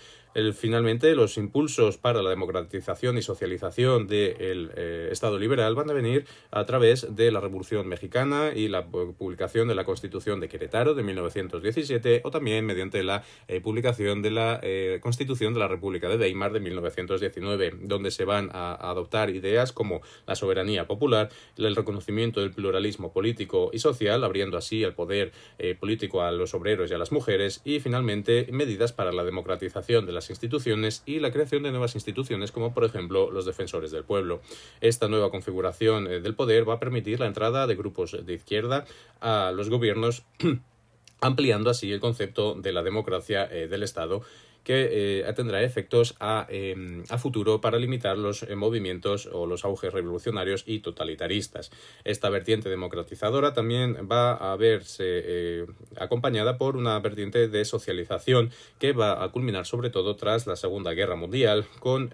Finalmente, 0.55 1.15
los 1.15 1.37
impulsos 1.37 1.99
para 1.99 2.23
la 2.23 2.31
democratización 2.31 3.19
y 3.19 3.23
socialización 3.23 4.07
del 4.07 4.71
eh, 4.75 5.09
Estado 5.11 5.39
liberal 5.39 5.75
van 5.75 5.91
a 5.91 5.93
venir 5.93 6.27
a 6.51 6.65
través 6.65 7.15
de 7.15 7.31
la 7.31 7.41
Revolución 7.41 7.87
Mexicana 7.87 8.53
y 8.55 8.69
la 8.69 8.87
publicación 8.87 9.69
de 9.69 9.75
la 9.75 9.85
Constitución 9.85 10.41
de 10.41 10.49
Querétaro 10.49 10.95
de 10.95 11.03
1917 11.03 12.23
o 12.25 12.31
también 12.31 12.65
mediante 12.65 13.03
la 13.03 13.25
eh, 13.49 13.61
publicación 13.61 14.23
de 14.23 14.31
la 14.31 14.61
Constitución 15.01 15.55
de 15.55 15.61
la 15.61 15.69
República 15.69 16.09
de 16.09 16.17
Weimar 16.17 16.53
de 16.53 16.61
1919, 16.61 17.75
donde 17.83 18.11
se 18.11 18.25
van 18.25 18.51
a, 18.53 18.75
adoptar 18.75 19.31
ideas 19.31 19.73
como 19.73 20.01
la 20.27 20.35
soberanía 20.35 20.87
popular, 20.87 21.29
el 21.57 21.77
reconocimiento 21.77 22.41
del 22.41 22.53
pluralismo 22.53 23.13
político 23.13 23.71
y 23.73 23.79
social, 23.79 24.25
abriendo 24.25 24.57
así 24.57 24.83
el 24.83 24.95
poder 24.95 25.33
político 25.81 26.23
a 26.23 26.33
los 26.33 26.55
obreros 26.55 26.91
y 26.91 26.95
a 26.95 26.99
las 26.99 27.13
mujeres 27.13 27.61
y 27.65 27.81
finalmente 27.81 28.47
medidas 28.51 28.93
para 28.93 29.13
la 29.13 29.25
democratización 29.25 30.07
de 30.07 30.13
instituciones 30.31 31.03
y 31.07 31.21
la 31.21 31.33
creación 31.33 31.63
de 31.63 31.71
nuevas 31.71 31.95
instituciones 31.95 32.53
como 32.53 32.75
por 32.75 32.85
ejemplo 32.85 33.31
los 33.31 33.47
defensores 33.47 33.91
del 33.91 34.05
pueblo. 34.05 34.41
Esta 34.81 35.09
nueva 35.09 35.31
configuración 35.31 36.05
del 36.05 36.35
poder 36.35 36.69
va 36.69 36.75
a 36.75 36.81
permitir 36.81 37.21
la 37.21 37.27
entrada 37.27 37.67
de 37.67 37.77
grupos 37.77 38.17
de 38.25 38.35
izquierda 38.35 38.85
a 39.21 39.53
los 39.55 39.71
gobiernos 39.71 40.25
ampliando 41.21 41.71
así 41.71 41.93
el 41.93 42.01
concepto 42.01 42.55
de 42.55 42.73
la 42.73 42.83
democracia 42.83 43.47
del 43.47 43.83
Estado 43.83 44.23
que 44.65 45.21
eh, 45.21 45.33
tendrá 45.35 45.63
efectos 45.63 46.15
a, 46.21 46.47
em, 46.49 47.05
a, 47.09 47.19
futuro 47.19 47.61
para 47.61 47.79
limitar 47.79 48.17
los 48.17 48.43
eh, 48.43 48.55
movimientos 48.55 49.29
o 49.33 49.47
los 49.47 49.65
auges 49.65 49.93
revolucionarios 49.93 50.65
y 50.67 50.81
totalitaristas. 50.81 51.71
Esta 52.05 52.31
vertiente 52.31 52.69
democratizadora 52.69 53.53
también 53.53 54.09
va 54.11 54.35
a 54.35 54.57
verse 54.57 55.05
eh, 55.07 55.67
acompañada 55.97 56.59
por 56.59 56.77
una 56.77 56.99
vertiente 57.01 57.49
de 57.49 57.65
socialización 57.65 58.51
que 58.79 58.93
va 58.93 59.25
a 59.25 59.29
culminar 59.31 59.67
sobre 59.67 59.91
todo 59.91 60.17
tras 60.17 60.47
la 60.47 60.57
Segunda 60.57 60.93
Guerra 60.93 61.17
Mundial 61.17 61.67
con 61.79 62.13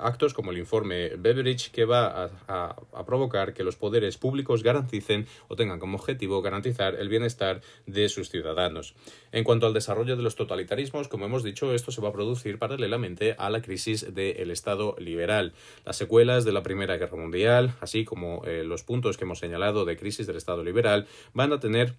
actos 0.00 0.34
como 0.34 0.50
el 0.50 0.58
informe 0.58 1.10
Beveridge 1.16 1.70
que 1.70 1.84
va 1.84 2.30
a, 2.46 2.76
a 2.92 3.06
provocar 3.06 3.54
que 3.54 3.64
los 3.64 3.76
poderes 3.76 4.16
públicos 4.16 4.62
garanticen 4.62 5.26
o 5.48 5.56
tengan 5.56 5.78
como 5.78 5.96
objetivo 5.96 6.42
garantizar 6.42 6.94
el 6.96 7.08
bienestar 7.08 7.60
de 7.86 8.08
sus 8.08 8.30
ciudadanos. 8.30 8.94
En 9.32 9.44
cuanto 9.44 9.66
al 9.66 9.74
desarrollo 9.74 10.16
de 10.16 10.22
los 10.22 10.36
totalitarismos, 10.36 11.08
como 11.08 11.26
hemos 11.26 11.42
dicho, 11.42 11.67
esto 11.74 11.92
se 11.92 12.00
va 12.00 12.08
a 12.08 12.12
producir 12.12 12.58
paralelamente 12.58 13.34
a 13.38 13.50
la 13.50 13.62
crisis 13.62 14.14
del 14.14 14.50
Estado 14.50 14.94
liberal. 14.98 15.52
Las 15.84 15.96
secuelas 15.96 16.44
de 16.44 16.52
la 16.52 16.62
Primera 16.62 16.96
Guerra 16.96 17.16
Mundial, 17.16 17.74
así 17.80 18.04
como 18.04 18.44
eh, 18.44 18.64
los 18.64 18.82
puntos 18.82 19.16
que 19.16 19.24
hemos 19.24 19.38
señalado 19.38 19.84
de 19.84 19.96
crisis 19.96 20.26
del 20.26 20.36
Estado 20.36 20.62
liberal, 20.64 21.06
van 21.34 21.52
a 21.52 21.60
tener 21.60 21.94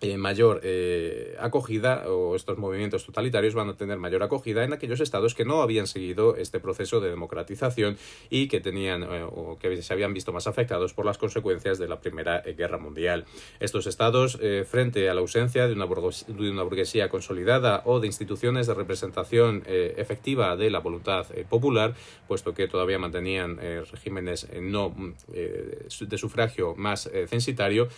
eh, 0.00 0.16
mayor 0.16 0.60
eh, 0.62 1.36
acogida 1.40 2.08
o 2.08 2.36
estos 2.36 2.56
movimientos 2.56 3.04
totalitarios 3.04 3.54
van 3.54 3.70
a 3.70 3.76
tener 3.76 3.98
mayor 3.98 4.22
acogida 4.22 4.62
en 4.62 4.72
aquellos 4.72 5.00
estados 5.00 5.34
que 5.34 5.44
no 5.44 5.60
habían 5.60 5.88
seguido 5.88 6.36
este 6.36 6.60
proceso 6.60 7.00
de 7.00 7.10
democratización 7.10 7.98
y 8.30 8.46
que 8.46 8.60
tenían 8.60 9.02
eh, 9.02 9.24
o 9.24 9.58
que 9.58 9.82
se 9.82 9.92
habían 9.92 10.14
visto 10.14 10.32
más 10.32 10.46
afectados 10.46 10.94
por 10.94 11.04
las 11.04 11.18
consecuencias 11.18 11.78
de 11.78 11.88
la 11.88 12.00
Primera 12.00 12.42
Guerra 12.42 12.78
Mundial. 12.78 13.24
Estos 13.58 13.86
estados, 13.86 14.38
frente 14.66 15.08
a 15.08 15.14
la 15.14 15.20
ausencia 15.20 15.66
de 15.66 15.72
una, 15.72 15.86
de 15.86 16.50
una, 16.50 16.62
burguesía 16.62 17.08
consolidada 17.08 17.82
o 17.84 17.98
de 17.98 18.06
instituciones 18.06 18.66
de 18.66 18.74
representación 18.74 19.62
efectiva 19.66 20.56
de 20.56 20.70
la 20.70 20.78
voluntad 20.78 21.26
popular, 21.48 21.94
puesto 22.26 22.54
que 22.54 22.68
todavía 22.68 22.98
mantenían 22.98 23.58
regímenes 23.90 24.48
no 24.60 24.94
de 25.28 26.18
sufragio 26.18 26.74
más 26.76 27.10
censitario, 27.28 27.88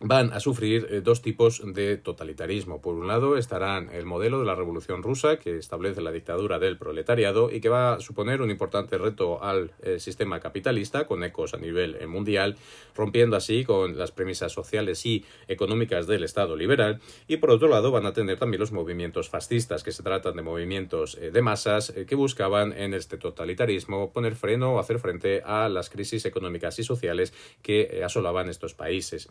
van 0.00 0.32
a 0.32 0.40
sufrir 0.40 0.86
eh, 0.90 1.00
dos 1.00 1.22
tipos 1.22 1.62
de 1.64 1.96
totalitarismo. 1.96 2.82
Por 2.82 2.94
un 2.94 3.06
lado 3.06 3.36
estarán 3.36 3.88
el 3.90 4.04
modelo 4.04 4.38
de 4.38 4.44
la 4.44 4.54
Revolución 4.54 5.02
rusa, 5.02 5.38
que 5.38 5.56
establece 5.56 6.02
la 6.02 6.12
dictadura 6.12 6.58
del 6.58 6.76
proletariado 6.76 7.50
y 7.50 7.60
que 7.60 7.70
va 7.70 7.94
a 7.94 8.00
suponer 8.00 8.42
un 8.42 8.50
importante 8.50 8.98
reto 8.98 9.42
al 9.42 9.72
eh, 9.82 9.98
sistema 9.98 10.38
capitalista, 10.38 11.06
con 11.06 11.24
ecos 11.24 11.54
a 11.54 11.56
nivel 11.56 11.96
eh, 11.96 12.06
mundial, 12.06 12.56
rompiendo 12.94 13.36
así 13.36 13.64
con 13.64 13.96
las 13.96 14.12
premisas 14.12 14.52
sociales 14.52 15.04
y 15.06 15.24
económicas 15.48 16.06
del 16.06 16.24
Estado 16.24 16.56
liberal. 16.56 17.00
Y 17.26 17.38
por 17.38 17.50
otro 17.50 17.68
lado 17.68 17.90
van 17.90 18.04
a 18.04 18.12
tener 18.12 18.38
también 18.38 18.60
los 18.60 18.72
movimientos 18.72 19.30
fascistas, 19.30 19.82
que 19.82 19.92
se 19.92 20.02
tratan 20.02 20.36
de 20.36 20.42
movimientos 20.42 21.18
de 21.20 21.42
masas 21.42 21.92
que 22.06 22.14
buscaban 22.14 22.72
en 22.72 22.92
este 22.92 23.16
totalitarismo 23.16 24.12
poner 24.12 24.34
freno 24.34 24.74
o 24.74 24.78
hacer 24.78 24.98
frente 24.98 25.42
a 25.44 25.68
las 25.68 25.88
crisis 25.88 26.26
económicas 26.26 26.78
y 26.78 26.84
sociales 26.84 27.32
que 27.62 28.02
asolaban 28.04 28.48
estos 28.48 28.74
países. 28.74 29.28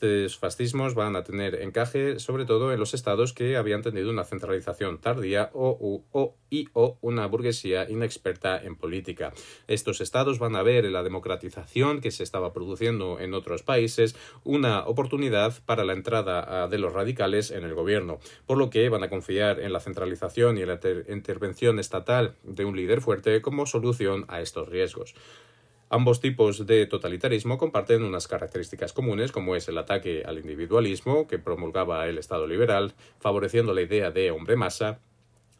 Estos 0.00 0.38
fascismos 0.38 0.94
van 0.94 1.16
a 1.16 1.24
tener 1.24 1.56
encaje 1.56 2.20
sobre 2.20 2.44
todo 2.44 2.72
en 2.72 2.78
los 2.78 2.94
estados 2.94 3.32
que 3.32 3.56
habían 3.56 3.82
tenido 3.82 4.10
una 4.10 4.22
centralización 4.22 4.98
tardía 4.98 5.50
o, 5.54 6.04
y 6.50 6.68
una 7.00 7.26
burguesía 7.26 7.90
inexperta 7.90 8.62
en 8.62 8.76
política. 8.76 9.32
Estos 9.66 10.00
estados 10.00 10.38
van 10.38 10.54
a 10.54 10.62
ver 10.62 10.84
en 10.84 10.92
la 10.92 11.02
democratización 11.02 12.00
que 12.00 12.12
se 12.12 12.22
estaba 12.22 12.52
produciendo 12.52 13.18
en 13.18 13.34
otros 13.34 13.64
países 13.64 14.14
una 14.44 14.86
oportunidad 14.86 15.54
para 15.66 15.84
la 15.84 15.94
entrada 15.94 16.44
ah, 16.46 16.68
de 16.68 16.78
los 16.78 16.92
radicales 16.92 17.50
en 17.50 17.64
el 17.64 17.74
gobierno, 17.74 18.20
por 18.46 18.56
lo 18.56 18.70
que 18.70 18.88
van 18.90 19.02
a 19.02 19.10
confiar 19.10 19.58
en 19.58 19.72
la 19.72 19.80
centralización 19.80 20.58
y 20.58 20.62
en 20.62 20.68
la 20.68 20.80
intervención 21.08 21.80
estatal 21.80 22.36
de 22.44 22.64
un 22.64 22.76
líder 22.76 23.00
fuerte 23.00 23.42
como 23.42 23.66
solución 23.66 24.26
a 24.28 24.40
estos 24.42 24.68
riesgos. 24.68 25.16
Ambos 25.90 26.20
tipos 26.20 26.66
de 26.66 26.86
totalitarismo 26.86 27.56
comparten 27.56 28.02
unas 28.02 28.28
características 28.28 28.92
comunes, 28.92 29.32
como 29.32 29.56
es 29.56 29.68
el 29.68 29.78
ataque 29.78 30.22
al 30.26 30.38
individualismo 30.38 31.26
que 31.26 31.38
promulgaba 31.38 32.06
el 32.08 32.18
Estado 32.18 32.46
liberal, 32.46 32.92
favoreciendo 33.20 33.72
la 33.72 33.80
idea 33.80 34.10
de 34.10 34.30
hombre 34.30 34.56
masa, 34.56 35.00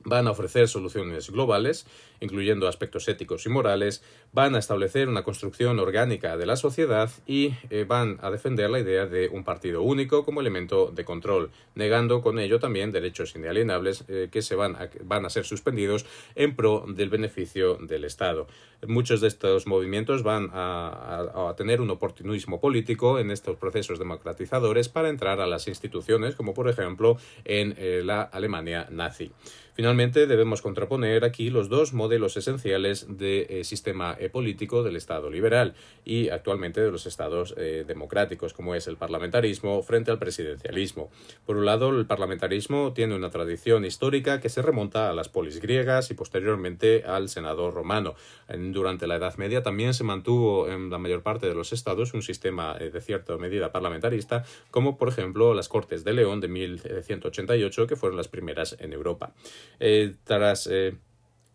van 0.04 0.26
a 0.26 0.30
ofrecer 0.30 0.68
soluciones 0.68 1.30
globales, 1.30 1.86
incluyendo 2.20 2.68
aspectos 2.68 3.08
éticos 3.08 3.46
y 3.46 3.48
morales, 3.48 4.02
van 4.32 4.54
a 4.54 4.58
establecer 4.58 5.08
una 5.08 5.22
construcción 5.22 5.78
orgánica 5.78 6.36
de 6.36 6.46
la 6.46 6.56
sociedad 6.56 7.10
y 7.26 7.54
eh, 7.70 7.84
van 7.86 8.18
a 8.22 8.30
defender 8.30 8.70
la 8.70 8.80
idea 8.80 9.06
de 9.06 9.28
un 9.28 9.44
partido 9.44 9.82
único 9.82 10.24
como 10.24 10.40
elemento 10.40 10.90
de 10.90 11.04
control, 11.04 11.50
negando 11.74 12.22
con 12.22 12.38
ello 12.38 12.58
también 12.58 12.92
derechos 12.92 13.34
inalienables 13.34 14.04
eh, 14.08 14.28
que 14.30 14.42
se 14.42 14.54
van 14.54 14.76
a, 14.76 14.88
van 15.04 15.26
a 15.26 15.30
ser 15.30 15.44
suspendidos 15.44 16.06
en 16.34 16.56
pro 16.56 16.84
del 16.88 17.10
beneficio 17.10 17.76
del 17.76 18.04
Estado. 18.04 18.46
Muchos 18.86 19.20
de 19.20 19.26
estos 19.26 19.66
movimientos 19.66 20.22
van 20.22 20.50
a, 20.52 21.48
a 21.50 21.56
tener 21.56 21.80
un 21.80 21.90
oportunismo 21.90 22.60
político 22.60 23.18
en 23.18 23.32
estos 23.32 23.56
procesos 23.56 23.98
democratizadores 23.98 24.88
para 24.88 25.08
entrar 25.08 25.40
a 25.40 25.46
las 25.46 25.66
instituciones, 25.66 26.36
como 26.36 26.54
por 26.54 26.68
ejemplo 26.68 27.18
en 27.44 27.74
eh, 27.76 28.02
la 28.04 28.22
Alemania 28.22 28.86
nazi. 28.90 29.32
Finalmente, 29.74 30.26
debemos 30.26 30.60
contraponer 30.60 31.24
aquí 31.24 31.50
los 31.50 31.68
dos 31.68 31.92
modelos 31.92 32.36
esenciales 32.36 33.06
de 33.16 33.46
eh, 33.48 33.64
sistema 33.64 34.16
eh, 34.18 34.28
político 34.28 34.82
del 34.82 34.96
Estado 34.96 35.30
liberal 35.30 35.74
y 36.04 36.30
actualmente 36.30 36.80
de 36.80 36.90
los 36.90 37.06
estados 37.06 37.54
democráticos, 37.86 38.52
como 38.52 38.74
es 38.74 38.86
el 38.88 38.96
parlamentarismo 38.96 39.82
frente 39.82 40.10
al 40.10 40.18
presidencialismo. 40.18 41.10
Por 41.46 41.56
un 41.56 41.66
lado, 41.66 41.90
el 41.90 42.06
parlamentarismo 42.06 42.92
tiene 42.92 43.14
una 43.14 43.30
tradición 43.30 43.84
histórica 43.84 44.40
que 44.40 44.48
se 44.48 44.62
remonta 44.62 45.10
a 45.10 45.12
las 45.12 45.28
polis 45.28 45.60
griegas 45.60 46.10
y 46.10 46.14
posteriormente 46.14 47.04
al 47.04 47.28
Senado 47.28 47.70
romano. 47.70 48.14
Durante 48.72 49.06
la 49.06 49.16
Edad 49.16 49.36
Media 49.36 49.62
también 49.62 49.94
se 49.94 50.04
mantuvo 50.04 50.68
en 50.68 50.90
la 50.90 50.98
mayor 50.98 51.22
parte 51.22 51.46
de 51.46 51.54
los 51.54 51.72
estados 51.72 52.14
un 52.14 52.22
sistema 52.22 52.74
de 52.74 53.00
cierta 53.00 53.36
medida 53.36 53.72
parlamentarista, 53.72 54.44
como 54.70 54.96
por 54.96 55.08
ejemplo 55.08 55.54
las 55.54 55.68
Cortes 55.68 56.04
de 56.04 56.12
León 56.12 56.40
de 56.40 56.48
1188, 56.48 57.86
que 57.86 57.96
fueron 57.96 58.16
las 58.16 58.28
primeras 58.28 58.76
en 58.78 58.92
Europa. 58.92 59.32
Eh, 59.80 60.14
tras 60.24 60.66
eh, 60.70 60.96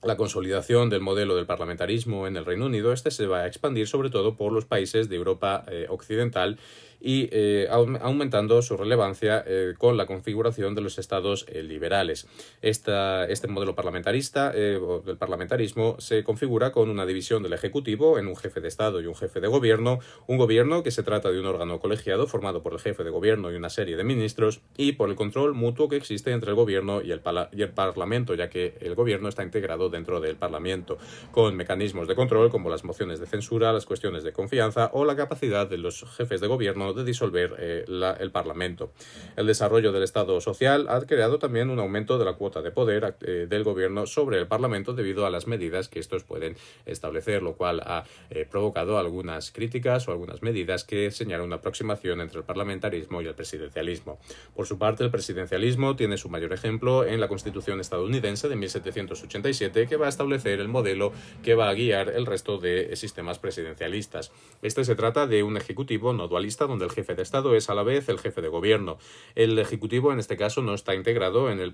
la 0.03 0.17
consolidación 0.17 0.89
del 0.89 1.01
modelo 1.01 1.35
del 1.35 1.45
parlamentarismo 1.45 2.27
en 2.27 2.35
el 2.35 2.45
Reino 2.45 2.65
Unido, 2.65 2.91
este 2.93 3.11
se 3.11 3.27
va 3.27 3.39
a 3.39 3.47
expandir 3.47 3.87
sobre 3.87 4.09
todo 4.09 4.35
por 4.35 4.51
los 4.51 4.65
países 4.65 5.09
de 5.09 5.15
Europa 5.15 5.63
eh, 5.67 5.87
Occidental 5.89 6.59
y 7.05 7.27
eh, 7.33 7.67
aumentando 7.69 8.61
su 8.61 8.77
relevancia 8.77 9.43
eh, 9.45 9.73
con 9.77 9.97
la 9.97 10.05
configuración 10.05 10.73
de 10.73 10.79
los 10.79 10.97
estados 10.97 11.45
liberales. 11.51 12.27
Este 12.61 13.47
modelo 13.49 13.75
parlamentarista 13.75 14.51
del 14.51 15.17
parlamentarismo 15.17 15.97
se 15.99 16.23
configura 16.23 16.71
con 16.71 16.89
una 16.89 17.05
división 17.05 17.43
del 17.43 17.51
Ejecutivo 17.51 18.17
en 18.19 18.27
un 18.27 18.37
jefe 18.37 18.61
de 18.61 18.69
Estado 18.69 19.01
y 19.01 19.07
un 19.07 19.15
jefe 19.15 19.41
de 19.41 19.49
Gobierno, 19.49 19.99
un 20.27 20.37
gobierno 20.37 20.81
que 20.81 20.91
se 20.91 21.03
trata 21.03 21.29
de 21.29 21.41
un 21.41 21.45
órgano 21.45 21.81
colegiado 21.81 22.25
formado 22.25 22.63
por 22.63 22.71
el 22.71 22.79
jefe 22.79 23.03
de 23.03 23.09
Gobierno 23.09 23.51
y 23.51 23.55
una 23.55 23.69
serie 23.69 23.97
de 23.97 24.05
ministros 24.05 24.61
y 24.77 24.93
por 24.93 25.09
el 25.09 25.15
control 25.15 25.55
mutuo 25.55 25.89
que 25.89 25.97
existe 25.97 26.31
entre 26.31 26.51
el 26.51 26.55
Gobierno 26.55 27.01
y 27.01 27.11
el 27.11 27.19
Parlamento, 27.19 28.33
ya 28.33 28.49
que 28.49 28.77
el 28.79 28.95
Gobierno 28.95 29.27
está 29.27 29.43
integrado 29.43 29.89
dentro 29.93 30.19
del 30.19 30.35
Parlamento, 30.35 30.97
con 31.31 31.55
mecanismos 31.55 32.09
de 32.09 32.15
control 32.15 32.51
como 32.51 32.69
las 32.69 32.83
mociones 32.83 33.21
de 33.21 33.27
censura, 33.27 33.71
las 33.71 33.85
cuestiones 33.85 34.25
de 34.25 34.33
confianza 34.33 34.89
o 34.91 35.05
la 35.05 35.15
capacidad 35.15 35.65
de 35.69 35.77
los 35.77 36.03
jefes 36.17 36.41
de 36.41 36.47
Gobierno 36.47 36.91
de 36.91 37.05
disolver 37.05 37.55
eh, 37.57 37.85
el 38.19 38.31
Parlamento. 38.31 38.91
El 39.37 39.47
desarrollo 39.47 39.93
del 39.93 40.03
Estado 40.03 40.41
social 40.41 40.87
ha 40.89 40.99
creado 41.01 41.39
también 41.39 41.69
un 41.69 41.79
aumento 41.79 42.17
de 42.17 42.25
la 42.25 42.33
cuota 42.33 42.61
de 42.61 42.71
poder 42.71 43.15
eh, 43.21 43.47
del 43.49 43.63
Gobierno 43.63 44.05
sobre 44.05 44.39
el 44.39 44.47
Parlamento 44.47 44.93
debido 44.93 45.25
a 45.25 45.29
las 45.29 45.47
medidas 45.47 45.87
que 45.87 45.99
estos 45.99 46.23
pueden 46.23 46.57
establecer, 46.85 47.41
lo 47.41 47.53
cual 47.53 47.81
ha 47.85 48.03
eh, 48.29 48.45
provocado 48.49 48.97
algunas 48.97 49.51
críticas 49.51 50.07
o 50.07 50.11
algunas 50.11 50.41
medidas 50.41 50.83
que 50.83 51.11
señalan 51.11 51.45
una 51.45 51.57
aproximación 51.57 52.19
entre 52.19 52.39
el 52.39 52.43
parlamentarismo 52.43 53.21
y 53.21 53.27
el 53.27 53.35
presidencialismo. 53.35 54.19
Por 54.55 54.65
su 54.65 54.77
parte, 54.77 55.03
el 55.03 55.11
presidencialismo 55.11 55.95
tiene 55.95 56.17
su 56.17 56.29
mayor 56.29 56.53
ejemplo 56.53 57.05
en 57.05 57.21
la 57.21 57.27
Constitución 57.27 57.79
estadounidense 57.79 58.49
de 58.49 58.55
1787, 58.55 59.82
que 59.87 59.97
va 59.97 60.07
a 60.07 60.09
establecer 60.09 60.59
el 60.59 60.67
modelo 60.67 61.11
que 61.43 61.55
va 61.55 61.69
a 61.69 61.73
guiar 61.73 62.09
el 62.09 62.25
resto 62.25 62.57
de 62.57 62.95
sistemas 62.95 63.39
presidencialistas. 63.39 64.31
Este 64.61 64.83
se 64.85 64.95
trata 64.95 65.27
de 65.27 65.43
un 65.43 65.57
ejecutivo 65.57 66.13
no 66.13 66.27
dualista 66.27 66.65
donde 66.65 66.85
el 66.85 66.91
jefe 66.91 67.15
de 67.15 67.23
Estado 67.23 67.55
es 67.55 67.69
a 67.69 67.75
la 67.75 67.83
vez 67.83 68.09
el 68.09 68.19
jefe 68.19 68.41
de 68.41 68.47
gobierno. 68.47 68.97
El 69.35 69.57
Ejecutivo, 69.59 70.11
en 70.11 70.19
este 70.19 70.37
caso, 70.37 70.61
no 70.61 70.73
está 70.73 70.95
integrado 70.95 71.49
en 71.49 71.59
el, 71.59 71.73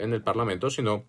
en 0.00 0.12
el 0.12 0.22
Parlamento, 0.22 0.70
sino 0.70 1.04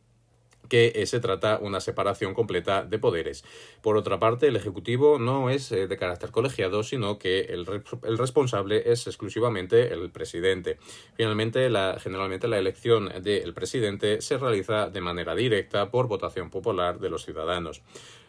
que 0.67 1.05
se 1.05 1.19
trata 1.19 1.60
una 1.62 1.79
separación 1.79 2.34
completa 2.34 2.84
de 2.84 3.00
poderes. 3.00 3.43
Por 3.81 3.98
otra 3.98 4.19
parte, 4.19 4.48
el 4.48 4.55
Ejecutivo 4.55 5.19
no 5.19 5.50
es 5.50 5.72
eh, 5.72 5.88
de 5.88 5.98
carácter 5.98 6.31
colegiado, 6.31 6.84
sino 6.84 7.17
que 7.17 7.41
el, 7.41 7.65
responsable 8.17 8.91
es 8.91 9.07
exclusivamente 9.07 9.93
el 9.93 10.10
presidente. 10.12 10.77
Finalmente, 11.15 11.69
la, 11.69 11.98
generalmente 12.00 12.48
la 12.48 12.57
elección 12.57 13.12
del 13.22 13.53
presidente 13.53 14.22
se 14.22 14.38
realiza 14.38 14.89
de 14.89 15.01
manera 15.01 15.36
directa 15.36 15.89
por 15.89 16.07
votación 16.07 16.50
popular 16.50 17.00
de 17.00 17.10
los 17.10 17.25
ciudadanos. 17.25 17.81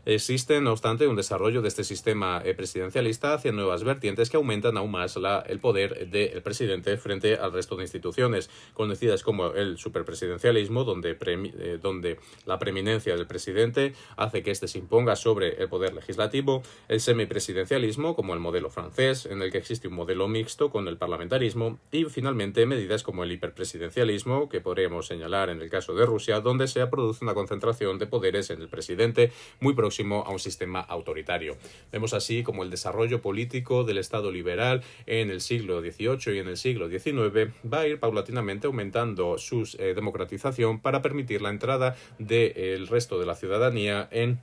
Existe, 0.09 0.61
no 0.61 0.71
obstante, 0.71 1.09
un 1.09 1.17
desarrollo 1.17 1.63
de 1.63 1.67
este 1.67 1.83
sistema 1.83 2.41
eh, 2.45 2.55
presidencialista 2.55 3.35
hacia 3.35 3.51
nuevas 3.51 3.83
vertientes 3.83 4.31
que 4.31 4.37
aumentan 4.37 4.77
aún 4.77 4.93
más 4.93 5.17
la, 5.17 5.41
el 5.41 5.59
poder 5.59 6.09
del 6.09 6.43
presidente 6.43 6.97
frente 6.97 7.35
al 7.35 7.53
resto 7.53 7.75
de 7.75 7.83
instituciones, 7.83 8.49
conocidas 8.73 9.25
como 9.25 9.49
el 9.55 9.79
superpresidencialismo, 9.79 10.85
donde, 10.85 11.19
eh, 11.21 11.79
donde 11.83 12.21
la 12.45 12.57
preeminencia 12.61 13.17
del 13.17 13.27
presidente 13.27 13.95
hace 14.17 14.45
que 14.45 14.53
éste 14.53 14.69
se 14.69 14.79
imponga 14.79 15.17
sobre 15.17 15.61
el 15.61 15.69
poder 15.69 15.93
legislativo, 15.93 16.63
el 16.87 17.01
semipresidencialismo, 17.01 18.15
como 18.15 18.33
el 18.33 18.39
modelo 18.39 18.71
francés, 18.71 19.27
en 19.27 19.43
el 19.43 19.51
que 19.51 19.59
existe 19.59 19.89
un 19.89 19.95
modelo 19.95 20.29
mixto 20.29 20.71
con 20.71 20.87
el 20.87 20.99
parlamentarismo, 20.99 21.81
y 21.91 22.05
finalmente 22.05 22.65
medidas 22.65 23.03
como 23.03 23.25
el 23.25 23.33
hiperpresidencialismo, 23.33 24.49
que 24.49 24.61
podríamos 24.61 25.09
señalar 25.09 25.51
en 25.51 25.61
el 25.61 25.69
caso 25.69 25.95
de 25.95 26.07
Rusia, 26.07 26.39
donde 26.39 26.69
se 26.69 26.87
produce 26.87 27.25
una 27.25 27.35
concentración 27.35 27.99
de 27.99 28.07
poderes 28.07 28.51
en 28.51 28.63
el 28.63 28.69
presidente 28.69 29.33
muy 29.59 29.75
próximo 29.75 29.96
a 30.03 30.31
un 30.31 30.39
sistema 30.39 30.81
autoritario. 30.81 31.57
Vemos 31.91 32.13
así 32.13 32.43
como 32.43 32.63
el 32.63 32.71
desarrollo 32.71 33.23
político 33.23 33.85
del 33.85 33.99
Estado 33.99 34.31
liberal 34.31 34.83
en 35.07 35.31
el 35.31 35.41
siglo 35.41 35.81
XVIII 35.81 36.37
y 36.37 36.39
en 36.39 36.49
el 36.49 36.57
siglo 36.57 36.89
XIX 36.89 37.53
va 37.71 37.81
a 37.81 37.87
ir 37.87 37.99
paulatinamente 37.99 38.67
aumentando 38.67 39.39
su 39.39 39.69
eh, 39.79 39.95
democratización 39.95 40.81
para 40.81 41.03
permitir 41.03 41.43
la 41.43 41.51
entrada 41.51 41.97
del 42.19 42.87
resto 42.89 43.19
de 43.19 43.27
la 43.27 43.35
ciudadanía 43.35 44.09
en 44.11 44.41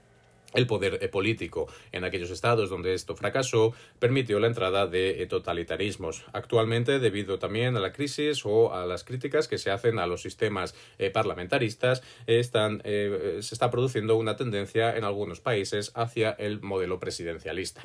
el 0.54 0.68
poder 0.68 1.00
eh, 1.02 1.08
político 1.08 1.68
en 1.92 2.04
aquellos 2.04 2.32
estados 2.32 2.70
donde 2.70 2.94
esto 2.94 3.16
fracasó 3.16 3.74
permitió 4.00 4.40
la 4.40 4.48
entrada 4.48 4.88
de 4.88 5.22
eh, 5.22 5.26
totalitarismos. 5.26 6.26
Actualmente, 6.34 7.00
debido 7.00 7.40
también 7.40 7.76
a 7.76 7.80
la 7.80 7.92
crisis 7.92 8.46
o 8.46 8.74
a 8.74 8.86
las 8.86 9.04
críticas 9.04 9.48
que 9.48 9.58
se 9.58 9.72
hacen 9.72 10.00
a 10.00 10.08
los 10.08 10.22
sistemas 10.22 10.76
eh, 10.98 11.10
parlamentaristas, 11.10 12.04
se 12.26 12.40
está 12.40 13.72
produciendo 13.72 14.16
una 14.16 14.36
tendencia 14.36 14.96
en 14.96 15.04
algunos 15.04 15.40
países 15.40 15.92
hacia 15.96 16.32
el 16.32 16.62
modelo 16.62 17.00
presidencialista. 17.00 17.84